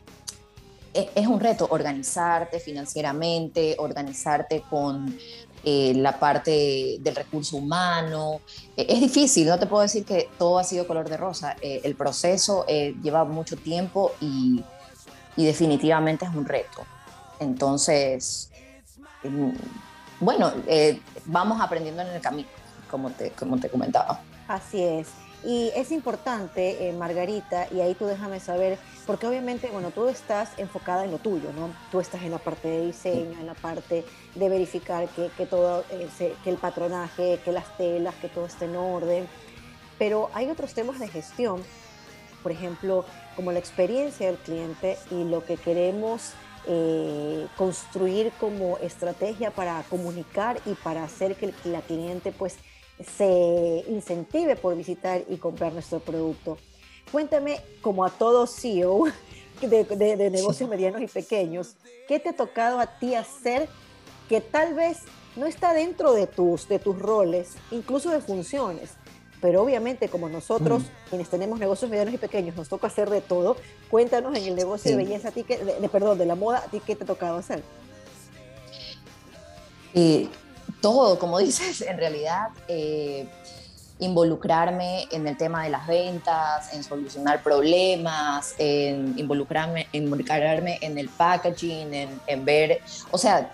e, 0.93 1.09
es 1.15 1.27
un 1.27 1.39
reto 1.39 1.65
organizarte 1.71 2.59
financieramente, 2.59 3.77
organizarte 3.79 4.63
con 4.69 5.17
eh, 5.63 5.93
la 5.95 6.19
parte 6.19 6.97
del 6.99 7.15
recurso 7.15 7.55
humano. 7.55 8.41
E, 8.75 8.85
es 8.89 8.99
difícil, 8.99 9.47
no 9.47 9.57
te 9.57 9.65
puedo 9.65 9.83
decir 9.83 10.03
que 10.03 10.27
todo 10.37 10.59
ha 10.59 10.65
sido 10.65 10.85
color 10.85 11.07
de 11.07 11.15
rosa. 11.15 11.55
Eh, 11.61 11.79
el 11.85 11.95
proceso 11.95 12.65
lleva 12.65 13.23
mucho 13.23 13.55
tiempo 13.55 14.11
y, 14.19 14.61
y 15.35 15.45
definitivamente 15.45 16.25
es 16.25 16.33
un 16.33 16.45
reto. 16.45 16.85
Entonces, 17.39 18.51
em, 19.23 19.53
bueno, 20.19 20.51
eh, 20.67 21.01
vamos 21.25 21.61
aprendiendo 21.61 22.01
en 22.01 22.09
el 22.09 22.21
camino, 22.21 22.49
como 22.89 23.09
te, 23.11 23.31
como 23.31 23.57
te 23.57 23.69
comentaba. 23.69 24.21
Así 24.47 24.83
es. 24.83 25.07
Y 25.43 25.71
es 25.73 25.91
importante, 25.91 26.89
eh, 26.89 26.91
Margarita, 26.91 27.67
y 27.71 27.79
ahí 27.79 27.95
tú 27.95 28.05
déjame 28.05 28.41
saber, 28.41 28.77
porque 29.05 29.25
obviamente, 29.25 29.69
bueno, 29.71 29.91
tú 29.91 30.09
estás 30.09 30.49
enfocada 30.57 31.05
en 31.05 31.11
lo 31.11 31.17
tuyo, 31.19 31.53
¿no? 31.53 31.69
Tú 31.91 32.01
estás 32.01 32.23
en 32.23 32.31
la 32.31 32.39
parte 32.39 32.67
de 32.67 32.87
diseño, 32.87 33.39
en 33.39 33.47
la 33.47 33.53
parte 33.53 34.03
de 34.35 34.49
verificar 34.49 35.07
que, 35.07 35.29
que 35.37 35.45
todo, 35.45 35.85
eh, 35.91 36.09
que 36.43 36.49
el 36.49 36.57
patronaje, 36.57 37.39
que 37.45 37.53
las 37.53 37.77
telas, 37.77 38.13
que 38.15 38.27
todo 38.27 38.47
esté 38.47 38.65
en 38.65 38.75
orden. 38.75 39.27
Pero 39.97 40.29
hay 40.33 40.49
otros 40.49 40.73
temas 40.73 40.99
de 40.99 41.07
gestión, 41.07 41.63
por 42.43 42.51
ejemplo, 42.51 43.05
como 43.35 43.51
la 43.51 43.59
experiencia 43.59 44.27
del 44.27 44.37
cliente 44.37 44.97
y 45.11 45.23
lo 45.23 45.45
que 45.45 45.57
queremos 45.57 46.33
eh, 46.67 47.47
construir 47.57 48.31
como 48.39 48.77
estrategia 48.79 49.51
para 49.51 49.83
comunicar 49.89 50.59
y 50.65 50.73
para 50.73 51.03
hacer 51.03 51.35
que 51.35 51.53
la 51.63 51.81
cliente 51.81 52.31
pues 52.31 52.57
se 53.17 53.85
incentive 53.87 54.55
por 54.55 54.75
visitar 54.75 55.23
y 55.29 55.37
comprar 55.37 55.73
nuestro 55.73 55.99
producto. 55.99 56.57
Cuéntame, 57.11 57.61
como 57.81 58.03
a 58.05 58.09
todo 58.09 58.45
CEO 58.45 59.05
de, 59.61 59.83
de 59.83 60.29
negocios 60.29 60.69
medianos 60.69 61.01
y 61.01 61.07
pequeños, 61.07 61.75
¿qué 62.07 62.19
te 62.19 62.29
ha 62.29 62.35
tocado 62.35 62.79
a 62.79 62.87
ti 62.99 63.15
hacer 63.15 63.69
que 64.27 64.41
tal 64.41 64.73
vez 64.75 64.99
no 65.35 65.45
está 65.45 65.73
dentro 65.73 66.13
de 66.13 66.27
tus, 66.27 66.67
de 66.67 66.79
tus 66.79 66.99
roles, 66.99 67.55
incluso 67.71 68.11
de 68.11 68.21
funciones, 68.21 68.91
pero 69.41 69.61
obviamente 69.63 70.09
como 70.09 70.29
nosotros, 70.29 70.83
mm. 70.83 71.09
quienes 71.09 71.29
tenemos 71.29 71.59
negocios 71.59 71.89
medianos 71.89 72.13
y 72.13 72.17
pequeños, 72.17 72.55
nos 72.55 72.69
toca 72.69 72.87
hacer 72.87 73.09
de 73.09 73.21
todo, 73.21 73.57
cuéntanos 73.89 74.35
en 74.37 74.43
el 74.43 74.55
negocio 74.55 74.91
de 74.91 74.97
belleza, 74.97 75.29
a 75.29 75.31
ti 75.31 75.43
que, 75.43 75.57
de, 75.57 75.89
perdón, 75.89 76.17
de 76.17 76.25
la 76.25 76.35
moda, 76.35 76.59
¿a 76.59 76.69
ti 76.69 76.81
qué 76.85 76.95
te 76.95 77.05
tocaba 77.05 77.39
hacer? 77.39 77.63
Eh, 79.93 80.27
todo, 80.81 81.17
como 81.19 81.39
dices, 81.39 81.81
en 81.81 81.97
realidad 81.97 82.49
eh, 82.67 83.27
involucrarme 83.99 85.07
en 85.11 85.27
el 85.27 85.37
tema 85.37 85.63
de 85.63 85.69
las 85.69 85.87
ventas, 85.87 86.73
en 86.73 86.83
solucionar 86.83 87.43
problemas, 87.43 88.55
en 88.57 89.17
involucrarme, 89.17 89.87
involucrarme 89.91 90.79
en 90.81 90.97
el 90.97 91.09
packaging, 91.09 91.93
en, 91.93 92.21
en 92.27 92.45
ver, 92.45 92.81
o 93.11 93.17
sea, 93.17 93.51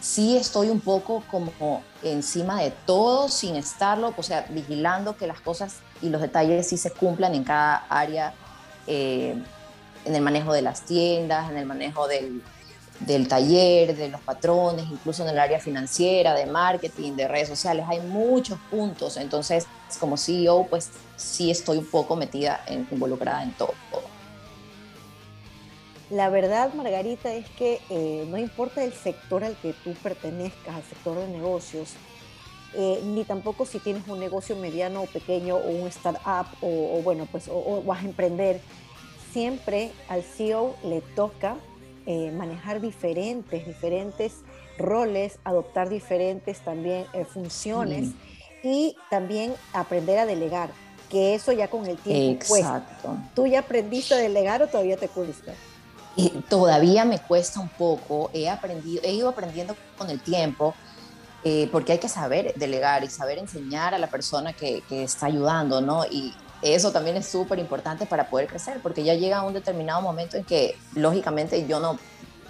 sí 0.00 0.36
estoy 0.36 0.70
un 0.70 0.80
poco 0.80 1.22
como 1.30 1.82
encima 2.02 2.62
de 2.62 2.70
todo 2.70 3.28
sin 3.28 3.56
estarlo, 3.56 4.14
o 4.16 4.22
sea, 4.22 4.46
vigilando 4.50 5.16
que 5.16 5.26
las 5.26 5.40
cosas 5.40 5.76
y 6.00 6.08
los 6.08 6.20
detalles 6.20 6.68
sí 6.68 6.76
se 6.76 6.90
cumplan 6.90 7.34
en 7.34 7.44
cada 7.44 7.86
área, 7.88 8.34
eh, 8.86 9.34
en 10.04 10.14
el 10.14 10.22
manejo 10.22 10.52
de 10.52 10.62
las 10.62 10.82
tiendas, 10.82 11.50
en 11.50 11.56
el 11.56 11.66
manejo 11.66 12.06
del, 12.06 12.42
del, 13.00 13.28
taller, 13.28 13.96
de 13.96 14.08
los 14.08 14.20
patrones, 14.20 14.86
incluso 14.90 15.24
en 15.24 15.30
el 15.30 15.38
área 15.38 15.58
financiera, 15.58 16.34
de 16.34 16.46
marketing, 16.46 17.12
de 17.12 17.26
redes 17.26 17.48
sociales. 17.48 17.84
Hay 17.88 18.00
muchos 18.00 18.58
puntos, 18.70 19.16
entonces 19.16 19.66
como 19.98 20.16
CEO, 20.16 20.66
pues 20.68 20.90
sí 21.16 21.50
estoy 21.50 21.78
un 21.78 21.86
poco 21.86 22.14
metida, 22.14 22.64
involucrada 22.90 23.42
en 23.42 23.52
todo. 23.52 23.74
La 26.10 26.30
verdad, 26.30 26.72
Margarita, 26.72 27.34
es 27.34 27.48
que 27.50 27.80
eh, 27.90 28.26
no 28.30 28.38
importa 28.38 28.82
el 28.82 28.94
sector 28.94 29.44
al 29.44 29.56
que 29.56 29.74
tú 29.84 29.92
pertenezcas, 30.02 30.76
al 30.76 30.82
sector 30.84 31.18
de 31.18 31.28
negocios, 31.28 31.94
eh, 32.74 33.00
ni 33.04 33.24
tampoco 33.24 33.66
si 33.66 33.78
tienes 33.78 34.08
un 34.08 34.18
negocio 34.18 34.56
mediano 34.56 35.02
o 35.02 35.06
pequeño 35.06 35.56
o 35.56 35.68
un 35.68 35.86
startup 35.88 36.46
o, 36.62 37.00
bueno, 37.02 37.28
pues 37.30 37.48
o, 37.48 37.82
vas 37.84 38.02
a 38.02 38.06
emprender, 38.06 38.60
siempre 39.32 39.90
al 40.08 40.22
CEO 40.22 40.76
le 40.82 41.02
toca 41.14 41.56
eh, 42.06 42.30
manejar 42.30 42.80
diferentes, 42.80 43.66
diferentes 43.66 44.36
roles, 44.78 45.38
adoptar 45.44 45.90
diferentes 45.90 46.60
también 46.60 47.04
funciones 47.34 48.10
y 48.62 48.96
también 49.10 49.52
aprender 49.74 50.18
a 50.18 50.24
delegar, 50.24 50.70
que 51.10 51.34
eso 51.34 51.52
ya 51.52 51.68
con 51.68 51.86
el 51.86 51.98
tiempo 51.98 52.56
Exacto. 52.56 53.16
¿Tú 53.34 53.46
ya 53.46 53.60
aprendiste 53.60 54.14
a 54.14 54.18
delegar 54.18 54.62
o 54.62 54.68
todavía 54.68 54.96
te 54.96 55.08
cuesta? 55.08 55.52
Todavía 56.48 57.04
me 57.04 57.20
cuesta 57.20 57.60
un 57.60 57.68
poco, 57.68 58.30
he, 58.32 58.48
aprendido, 58.48 59.02
he 59.04 59.12
ido 59.12 59.28
aprendiendo 59.28 59.76
con 59.96 60.10
el 60.10 60.20
tiempo, 60.20 60.74
eh, 61.44 61.68
porque 61.70 61.92
hay 61.92 61.98
que 61.98 62.08
saber 62.08 62.52
delegar 62.56 63.04
y 63.04 63.08
saber 63.08 63.38
enseñar 63.38 63.94
a 63.94 63.98
la 63.98 64.08
persona 64.08 64.52
que, 64.52 64.82
que 64.88 65.04
está 65.04 65.26
ayudando, 65.26 65.80
¿no? 65.80 66.04
Y 66.04 66.34
eso 66.62 66.90
también 66.90 67.16
es 67.16 67.26
súper 67.26 67.58
importante 67.58 68.06
para 68.06 68.28
poder 68.28 68.48
crecer, 68.48 68.80
porque 68.82 69.04
ya 69.04 69.14
llega 69.14 69.42
un 69.42 69.54
determinado 69.54 70.00
momento 70.00 70.36
en 70.36 70.44
que, 70.44 70.76
lógicamente, 70.94 71.66
yo 71.68 71.78
no, 71.78 71.98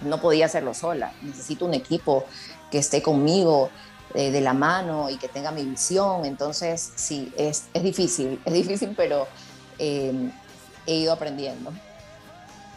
no 0.01 0.19
podía 0.19 0.47
hacerlo 0.47 0.73
sola. 0.73 1.13
Necesito 1.21 1.65
un 1.65 1.75
equipo 1.75 2.25
que 2.71 2.79
esté 2.79 3.01
conmigo 3.01 3.69
eh, 4.15 4.31
de 4.31 4.41
la 4.41 4.53
mano 4.53 5.09
y 5.09 5.17
que 5.17 5.27
tenga 5.27 5.51
mi 5.51 5.63
visión. 5.63 6.25
Entonces, 6.25 6.93
sí, 6.95 7.31
es, 7.37 7.65
es 7.73 7.83
difícil, 7.83 8.41
es 8.45 8.53
difícil, 8.53 8.93
pero 8.97 9.27
eh, 9.77 10.31
he 10.87 10.95
ido 10.95 11.13
aprendiendo. 11.13 11.71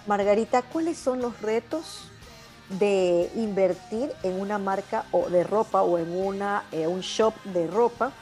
Margarita, 0.06 0.62
¿cuáles 0.62 0.98
son 0.98 1.20
los 1.20 1.40
retos 1.40 2.08
de 2.68 3.30
invertir 3.36 4.12
en 4.22 4.40
una 4.40 4.58
marca 4.58 5.04
o 5.12 5.28
de 5.28 5.44
ropa 5.44 5.82
o 5.82 5.98
en 5.98 6.10
una, 6.16 6.64
eh, 6.72 6.86
un 6.86 7.00
shop 7.00 7.34
de 7.44 7.66
ropa 7.66 8.12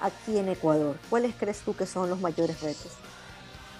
aquí 0.00 0.38
en 0.38 0.48
Ecuador? 0.48 0.96
¿Cuáles 1.10 1.34
crees 1.34 1.60
tú 1.60 1.74
que 1.74 1.86
son 1.86 2.08
los 2.08 2.20
mayores 2.20 2.60
retos? 2.60 2.92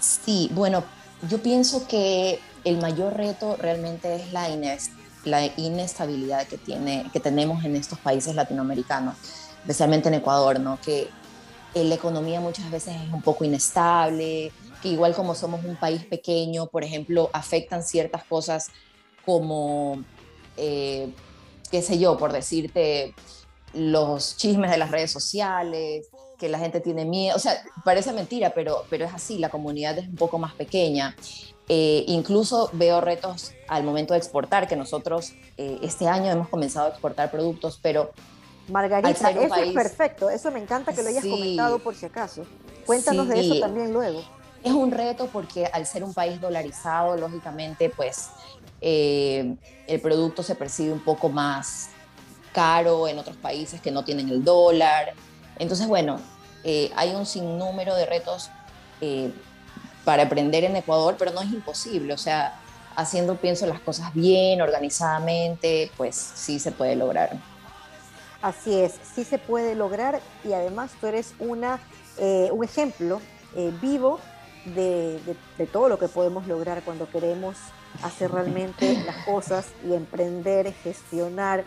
Sí, 0.01 0.51
bueno, 0.53 0.85
yo 1.29 1.43
pienso 1.43 1.87
que 1.87 2.41
el 2.65 2.79
mayor 2.79 3.15
reto 3.17 3.57
realmente 3.57 4.17
es 4.17 4.33
la, 4.33 4.49
la 5.25 5.47
inestabilidad 5.57 6.47
que, 6.47 6.59
tiene, 6.59 7.09
que 7.13 7.21
tenemos 7.21 7.65
en 7.65 7.77
estos 7.77 7.99
países 7.99 8.35
latinoamericanos, 8.35 9.15
especialmente 9.61 10.09
en 10.09 10.15
Ecuador, 10.15 10.59
¿no? 10.59 10.79
que 10.81 11.09
la 11.75 11.95
economía 11.95 12.41
muchas 12.41 12.71
veces 12.71 12.97
es 12.97 13.13
un 13.13 13.23
poco 13.23 13.45
inestable, 13.45 14.53
igual 14.89 15.15
como 15.15 15.35
somos 15.35 15.65
un 15.65 15.77
país 15.77 16.05
pequeño, 16.05 16.67
por 16.67 16.85
ejemplo, 16.85 17.31
afectan 17.33 17.83
ciertas 17.83 18.25
cosas 18.25 18.69
como, 19.25 20.03
eh, 20.57 21.11
qué 21.71 21.83
sé 21.83 21.99
yo, 21.99 22.17
por 22.17 22.33
decirte, 22.33 23.15
los 23.73 24.37
chismes 24.37 24.71
de 24.71 24.79
las 24.79 24.91
redes 24.91 25.11
sociales, 25.11 26.09
que 26.39 26.49
la 26.49 26.59
gente 26.59 26.81
tiene 26.81 27.05
miedo, 27.05 27.37
o 27.37 27.39
sea, 27.39 27.63
parece 27.85 28.13
mentira, 28.13 28.51
pero, 28.55 28.85
pero 28.91 29.05
es 29.05 29.15
así, 29.15 29.39
la 29.39 29.49
comunidad 29.49 29.99
es 29.99 30.09
un 30.09 30.17
poco 30.17 30.39
más 30.39 30.55
pequeña. 30.55 31.17
Eh, 31.69 32.05
incluso 32.09 32.69
veo 32.75 33.01
retos 33.01 33.53
al 33.69 33.85
momento 33.85 34.13
de 34.13 34.19
exportar, 34.19 34.69
que 34.69 34.77
nosotros 34.77 35.33
eh, 35.57 35.79
este 35.83 36.07
año 36.07 36.31
hemos 36.31 36.49
comenzado 36.49 36.87
a 36.87 36.91
exportar 36.91 37.31
productos, 37.31 37.79
pero... 37.81 38.13
Margarita, 38.69 39.31
eso 39.31 39.55
es 39.57 39.73
perfecto, 39.73 40.31
eso 40.31 40.51
me 40.51 40.59
encanta 40.59 40.93
que 40.93 41.03
lo 41.03 41.09
hayas 41.09 41.25
comentado 41.25 41.79
por 41.79 41.95
si 41.95 42.07
acaso. 42.07 42.45
Cuéntanos 42.87 43.29
de 43.29 43.41
eso 43.41 43.61
también 43.61 43.93
luego. 43.93 44.23
Es 44.65 44.73
un 44.73 44.91
reto 44.91 45.29
porque 45.31 45.67
al 45.67 45.85
ser 45.85 46.03
un 46.03 46.15
país 46.15 46.41
dolarizado, 46.41 47.19
lógicamente, 47.19 47.91
pues 47.91 48.31
eh, 48.81 49.57
el 49.87 50.01
producto 50.01 50.43
se 50.43 50.55
percibe 50.55 50.91
un 50.91 51.05
poco 51.05 51.29
más 51.29 51.91
caro 52.51 53.07
en 53.07 53.19
otros 53.19 53.37
países 53.37 53.83
que 53.83 53.91
no 53.91 54.05
tienen 54.05 54.31
el 54.31 54.43
dólar. 54.43 55.13
Entonces, 55.59 55.87
bueno, 55.87 56.19
eh, 56.65 56.91
hay 56.97 57.15
un 57.15 57.27
sinnúmero 57.27 57.95
de 57.95 58.07
retos 58.07 58.49
eh, 59.03 59.35
para 60.03 60.23
aprender 60.23 60.65
en 60.65 60.77
Ecuador, 60.77 61.17
pero 61.19 61.33
no 61.33 61.43
es 61.43 61.53
imposible. 61.53 62.15
O 62.15 62.19
sea, 62.19 62.59
haciendo, 62.97 63.37
pienso, 63.37 63.67
las 63.67 63.81
cosas 63.81 64.15
bien, 64.15 64.63
organizadamente, 64.63 65.91
pues 65.99 66.17
sí 66.17 66.59
se 66.59 66.73
puede 66.73 66.97
lograr. 66.97 67.37
Así 68.41 68.81
es, 68.81 68.95
sí 69.15 69.25
se 69.25 69.37
puede 69.37 69.75
lograr 69.75 70.21
y 70.43 70.55
además 70.55 70.93
tú 70.99 71.07
eres 71.07 71.35
una, 71.39 71.81
un 72.19 72.65
ejemplo 72.65 73.21
vivo 73.81 74.21
de, 74.67 75.21
de 75.59 75.67
todo 75.67 75.89
lo 75.89 75.99
que 75.99 76.09
podemos 76.09 76.47
lograr 76.47 76.83
cuando 76.83 77.09
queremos 77.11 77.57
hacer 78.03 78.31
realmente 78.31 79.03
las 79.05 79.25
cosas 79.25 79.69
y 79.85 79.95
emprender, 79.95 80.73
gestionar 80.73 81.65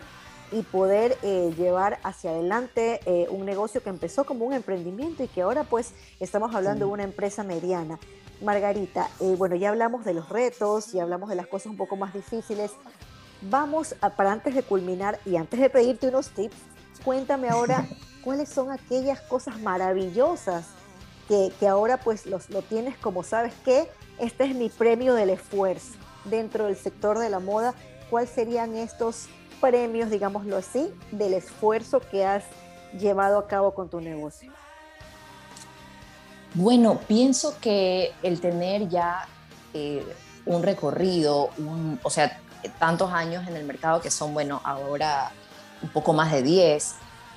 y 0.50 0.62
poder 0.62 1.18
eh, 1.22 1.52
llevar 1.56 1.98
hacia 2.02 2.30
adelante 2.30 3.00
eh, 3.04 3.26
un 3.30 3.44
negocio 3.44 3.82
que 3.82 3.90
empezó 3.90 4.24
como 4.24 4.46
un 4.46 4.52
emprendimiento 4.52 5.22
y 5.22 5.28
que 5.28 5.42
ahora 5.42 5.64
pues 5.64 5.92
estamos 6.20 6.54
hablando 6.54 6.86
de 6.86 6.92
una 6.92 7.04
empresa 7.04 7.44
mediana. 7.44 7.98
Margarita, 8.40 9.08
eh, 9.20 9.34
bueno, 9.36 9.56
ya 9.56 9.70
hablamos 9.70 10.04
de 10.04 10.14
los 10.14 10.28
retos, 10.28 10.92
ya 10.92 11.02
hablamos 11.02 11.28
de 11.28 11.34
las 11.34 11.48
cosas 11.48 11.66
un 11.66 11.76
poco 11.76 11.96
más 11.96 12.14
difíciles. 12.14 12.72
Vamos 13.42 13.94
a, 14.00 14.10
para 14.10 14.32
antes 14.32 14.54
de 14.54 14.62
culminar 14.62 15.18
y 15.24 15.36
antes 15.36 15.60
de 15.60 15.70
pedirte 15.70 16.08
unos 16.08 16.30
tips, 16.30 16.56
cuéntame 17.04 17.48
ahora 17.48 17.86
cuáles 18.24 18.48
son 18.48 18.70
aquellas 18.70 19.20
cosas 19.22 19.60
maravillosas 19.60 20.66
que, 21.28 21.52
ahora 21.68 21.98
pues 21.98 22.26
los, 22.26 22.50
lo 22.50 22.62
tienes 22.62 22.96
como 22.96 23.22
sabes 23.22 23.52
que 23.64 23.88
este 24.18 24.44
es 24.44 24.54
mi 24.54 24.68
premio 24.68 25.14
del 25.14 25.30
esfuerzo 25.30 25.94
dentro 26.24 26.66
del 26.66 26.76
sector 26.76 27.18
de 27.18 27.30
la 27.30 27.38
moda. 27.38 27.74
¿Cuáles 28.10 28.30
serían 28.30 28.74
estos 28.74 29.28
premios, 29.60 30.10
digámoslo 30.10 30.56
así, 30.56 30.92
del 31.12 31.34
esfuerzo 31.34 32.00
que 32.00 32.24
has 32.24 32.44
llevado 32.98 33.38
a 33.38 33.46
cabo 33.46 33.74
con 33.74 33.88
tu 33.88 34.00
negocio? 34.00 34.50
Bueno, 36.54 36.98
pienso 37.06 37.54
que 37.60 38.12
el 38.22 38.40
tener 38.40 38.88
ya 38.88 39.28
eh, 39.74 40.04
un 40.46 40.62
recorrido, 40.62 41.50
o 42.02 42.10
sea, 42.10 42.40
tantos 42.78 43.12
años 43.12 43.46
en 43.46 43.56
el 43.56 43.64
mercado 43.64 44.00
que 44.00 44.10
son, 44.10 44.32
bueno, 44.32 44.60
ahora 44.64 45.30
un 45.82 45.90
poco 45.90 46.12
más 46.12 46.32
de 46.32 46.42
10, 46.42 46.94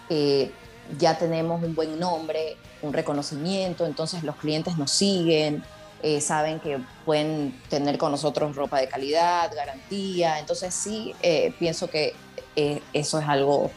eh, 0.10 0.52
ya 1.00 1.18
tenemos 1.18 1.64
un 1.64 1.76
buen 1.76 2.00
nombre, 2.00 2.58
un 2.82 2.94
reconocimiento, 2.94 3.86
entonces 3.86 4.24
los 4.24 4.36
clientes 4.36 4.78
nos 4.78 4.92
siguen, 4.92 5.64
eh, 6.04 6.20
saben 6.20 6.60
que 6.60 6.80
pueden 7.06 7.60
tener 7.70 8.00
con 8.00 8.12
nosotros 8.12 8.56
ropa 8.56 8.80
de 8.80 8.88
calidad, 8.88 9.52
garantía. 9.56 10.40
Entonces 10.40 10.74
sí, 10.74 11.14
eh, 11.22 11.54
pienso 11.60 11.90
que 11.90 12.16
eh, 12.56 12.82
eso 12.94 13.20
es 13.20 13.28
algo 13.28 13.70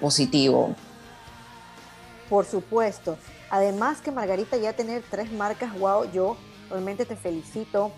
positivo. 0.00 0.74
Por 2.28 2.44
supuesto. 2.46 3.18
Además 3.50 4.00
que 4.00 4.10
Margarita 4.10 4.56
ya 4.56 4.72
tener 4.72 5.02
tres 5.10 5.30
marcas, 5.32 5.78
wow, 5.78 6.10
yo 6.10 6.36
realmente 6.70 7.04
te 7.06 7.16
felicito. 7.16 7.92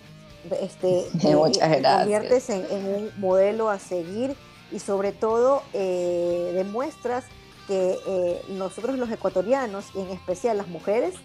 Este, 0.61 1.07
te 1.21 1.33
conviertes 1.33 2.49
en, 2.49 2.65
en, 2.69 2.85
un 2.85 3.11
modelo 3.17 3.69
a 3.69 3.79
seguir 3.79 4.35
y 4.71 4.79
sobre 4.79 5.11
todo 5.11 5.63
demuestras 5.73 7.25
que 7.67 8.41
nosotros 8.49 8.97
los 8.97 9.11
ecuatorianos 9.11 9.85
y 9.93 9.99
en 9.99 10.09
especial 10.09 10.57
las 10.57 10.67
mujeres 10.67 11.15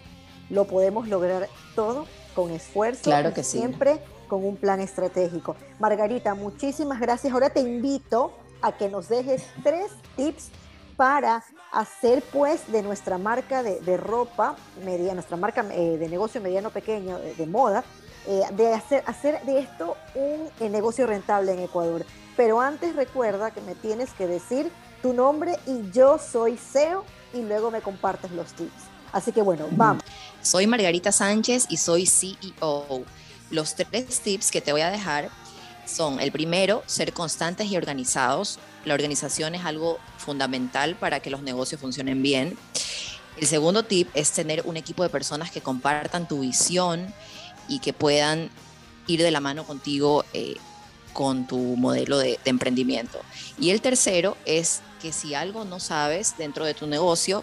lo 0.50 0.66
podemos 0.66 1.08
lograr 1.08 1.48
todo 1.74 2.06
con 2.34 2.50
esfuerzo, 2.50 3.04
claro 3.04 3.32
que 3.32 3.44
siempre 3.44 4.00
con 4.28 4.44
un 4.44 4.56
plan 4.56 4.80
estratégico. 4.80 5.56
Margarita, 5.78 6.34
muchísimas 6.34 7.00
gracias. 7.00 7.32
Ahora 7.32 7.50
te 7.50 7.60
invito 7.60 8.32
a 8.62 8.72
que 8.72 8.88
nos 8.88 9.08
dejes 9.08 9.44
tres 9.62 9.92
tips 10.16 10.50
para 10.96 11.44
hacer 11.70 12.22
pues 12.32 12.70
de 12.70 12.82
nuestra 12.82 13.18
marca 13.18 13.62
de, 13.62 13.96
ropa, 13.96 14.56
media, 14.84 15.14
nuestra 15.14 15.36
marca 15.36 15.64
eh, 15.72 15.98
de 15.98 16.08
negocio 16.08 16.40
mediano 16.40 16.70
pequeño 16.70 17.18
de, 17.18 17.46
moda, 17.46 17.84
eh, 18.26 18.42
de 18.52 18.72
hacer, 18.72 19.02
hacer 19.06 19.42
de 19.42 19.60
esto 19.60 19.96
un 20.14 20.48
eh, 20.60 20.70
negocio 20.70 21.06
rentable 21.06 21.52
en 21.52 21.60
Ecuador. 21.60 22.04
Pero 22.36 22.60
antes 22.60 22.96
recuerda 22.96 23.50
que 23.50 23.60
me 23.60 23.74
tienes 23.74 24.12
que 24.12 24.26
decir 24.26 24.70
tu 25.02 25.12
nombre 25.12 25.58
y 25.66 25.90
yo 25.92 26.18
soy 26.18 26.56
CEO 26.56 27.04
y 27.34 27.42
luego 27.42 27.70
me 27.70 27.80
compartes 27.80 28.30
los 28.30 28.52
tips. 28.52 28.70
Así 29.12 29.32
que 29.32 29.42
bueno, 29.42 29.66
vamos. 29.72 30.02
Soy 30.40 30.66
Margarita 30.66 31.12
Sánchez 31.12 31.66
y 31.68 31.76
soy 31.76 32.06
CEO. 32.06 33.04
Los 33.50 33.74
tres 33.74 34.20
tips 34.20 34.50
que 34.50 34.60
te 34.60 34.72
voy 34.72 34.80
a 34.80 34.90
dejar 34.90 35.28
son, 35.84 36.20
el 36.20 36.32
primero, 36.32 36.82
ser 36.86 37.12
constantes 37.12 37.70
y 37.70 37.76
organizados. 37.76 38.58
La 38.84 38.94
organización 38.94 39.54
es 39.54 39.64
algo 39.64 39.98
fundamental 40.16 40.96
para 40.96 41.20
que 41.20 41.28
los 41.28 41.42
negocios 41.42 41.80
funcionen 41.80 42.22
bien. 42.22 42.56
El 43.36 43.46
segundo 43.46 43.82
tip 43.82 44.08
es 44.14 44.30
tener 44.30 44.62
un 44.64 44.76
equipo 44.76 45.02
de 45.02 45.08
personas 45.08 45.50
que 45.50 45.60
compartan 45.60 46.28
tu 46.28 46.40
visión 46.40 47.12
y 47.68 47.80
que 47.80 47.92
puedan 47.92 48.50
ir 49.06 49.22
de 49.22 49.30
la 49.30 49.40
mano 49.40 49.64
contigo 49.64 50.24
eh, 50.32 50.56
con 51.12 51.46
tu 51.46 51.58
modelo 51.76 52.18
de, 52.18 52.38
de, 52.44 52.50
emprendimiento. 52.50 53.20
Y 53.58 53.70
el 53.70 53.80
tercero 53.80 54.36
es 54.46 54.80
que 55.02 55.12
si 55.12 55.34
algo 55.34 55.64
no 55.64 55.80
sabes 55.80 56.36
dentro 56.38 56.64
de 56.64 56.74
tu 56.74 56.86
negocio, 56.86 57.42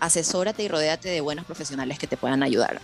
asesórate 0.00 0.62
y 0.62 0.68
rodéate 0.68 1.08
de 1.08 1.22
buenos 1.22 1.46
profesionales 1.46 1.98
que 1.98 2.06
te 2.06 2.18
puedan 2.18 2.42
ayudar. 2.42 2.78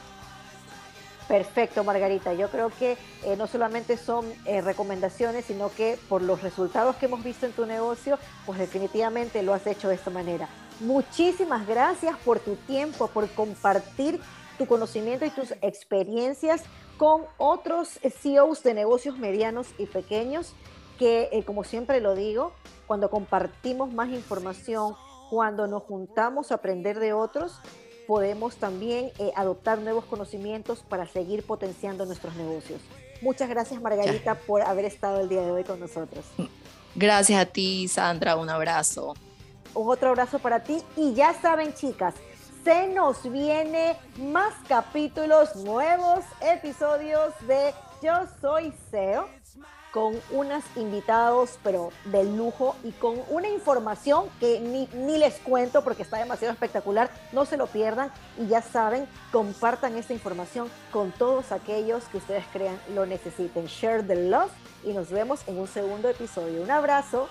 Perfecto, 1.28 1.84
Margarita. 1.84 2.32
Yo 2.32 2.48
creo 2.48 2.70
que 2.70 2.96
eh, 3.24 3.36
no 3.36 3.46
solamente 3.46 3.98
son 3.98 4.24
eh, 4.46 4.62
recomendaciones, 4.62 5.44
sino 5.44 5.70
que 5.70 5.98
por 6.08 6.22
los 6.22 6.40
resultados 6.40 6.96
que 6.96 7.06
hemos 7.06 7.22
visto 7.22 7.44
en 7.44 7.52
tu 7.52 7.66
negocio, 7.66 8.18
pues 8.46 8.58
definitivamente 8.58 9.42
lo 9.42 9.52
has 9.52 9.66
hecho 9.66 9.88
de 9.88 9.96
esta 9.96 10.10
manera. 10.10 10.48
Muchísimas 10.80 11.66
gracias 11.66 12.16
por 12.24 12.38
tu 12.38 12.54
tiempo, 12.54 13.08
por 13.08 13.28
compartir 13.30 14.20
tu 14.56 14.66
conocimiento 14.66 15.26
y 15.26 15.30
tus 15.30 15.50
experiencias 15.62 16.62
con 16.96 17.22
otros 17.36 17.98
CEOs 18.22 18.62
de 18.62 18.72
negocios 18.72 19.18
medianos 19.18 19.66
y 19.78 19.86
pequeños 19.86 20.54
que, 20.98 21.28
eh, 21.32 21.44
como 21.44 21.64
siempre 21.64 22.00
lo 22.00 22.14
digo, 22.14 22.52
cuando 22.86 23.10
compartimos 23.10 23.92
más 23.92 24.08
información, 24.10 24.94
cuando 25.30 25.66
nos 25.66 25.82
juntamos 25.82 26.50
a 26.50 26.56
aprender 26.56 26.98
de 26.98 27.12
otros, 27.12 27.60
podemos 28.06 28.56
también 28.56 29.10
eh, 29.18 29.32
adoptar 29.34 29.78
nuevos 29.78 30.04
conocimientos 30.04 30.80
para 30.88 31.06
seguir 31.06 31.44
potenciando 31.44 32.06
nuestros 32.06 32.36
negocios. 32.36 32.80
Muchas 33.20 33.48
gracias 33.48 33.80
Margarita 33.80 34.34
por 34.34 34.62
haber 34.62 34.84
estado 34.84 35.20
el 35.20 35.28
día 35.28 35.40
de 35.40 35.50
hoy 35.50 35.64
con 35.64 35.80
nosotros. 35.80 36.24
Gracias 36.94 37.40
a 37.40 37.46
ti 37.46 37.88
Sandra, 37.88 38.36
un 38.36 38.48
abrazo. 38.48 39.14
Un 39.74 39.90
otro 39.90 40.10
abrazo 40.10 40.38
para 40.38 40.62
ti 40.62 40.82
y 40.96 41.14
ya 41.14 41.34
saben 41.34 41.74
chicas, 41.74 42.14
se 42.64 42.88
nos 42.88 43.30
viene 43.30 43.96
más 44.18 44.54
capítulos, 44.68 45.56
nuevos 45.56 46.24
episodios 46.40 47.32
de 47.46 47.74
Yo 48.02 48.12
Soy 48.40 48.72
SEO 48.90 49.28
con 49.96 50.12
unos 50.30 50.62
invitados, 50.76 51.58
pero 51.62 51.90
de 52.04 52.22
lujo 52.22 52.76
y 52.84 52.92
con 52.92 53.14
una 53.30 53.48
información 53.48 54.26
que 54.38 54.60
ni, 54.60 54.90
ni, 54.92 55.16
les 55.16 55.36
cuento 55.36 55.82
porque 55.82 56.02
está 56.02 56.18
demasiado 56.18 56.52
espectacular. 56.52 57.10
No 57.32 57.46
se 57.46 57.56
lo 57.56 57.66
pierdan 57.66 58.12
y 58.38 58.46
ya 58.46 58.60
saben, 58.60 59.08
compartan 59.32 59.96
esta 59.96 60.12
información 60.12 60.68
con 60.92 61.12
todos 61.12 61.50
aquellos 61.50 62.04
que 62.08 62.18
ustedes 62.18 62.44
crean 62.52 62.78
lo 62.94 63.06
necesiten. 63.06 63.64
Share 63.68 64.06
the 64.06 64.28
love 64.28 64.50
y 64.84 64.92
nos 64.92 65.08
vemos 65.08 65.40
en 65.46 65.58
un 65.58 65.66
segundo 65.66 66.10
episodio. 66.10 66.60
Un 66.60 66.70
abrazo. 66.70 67.26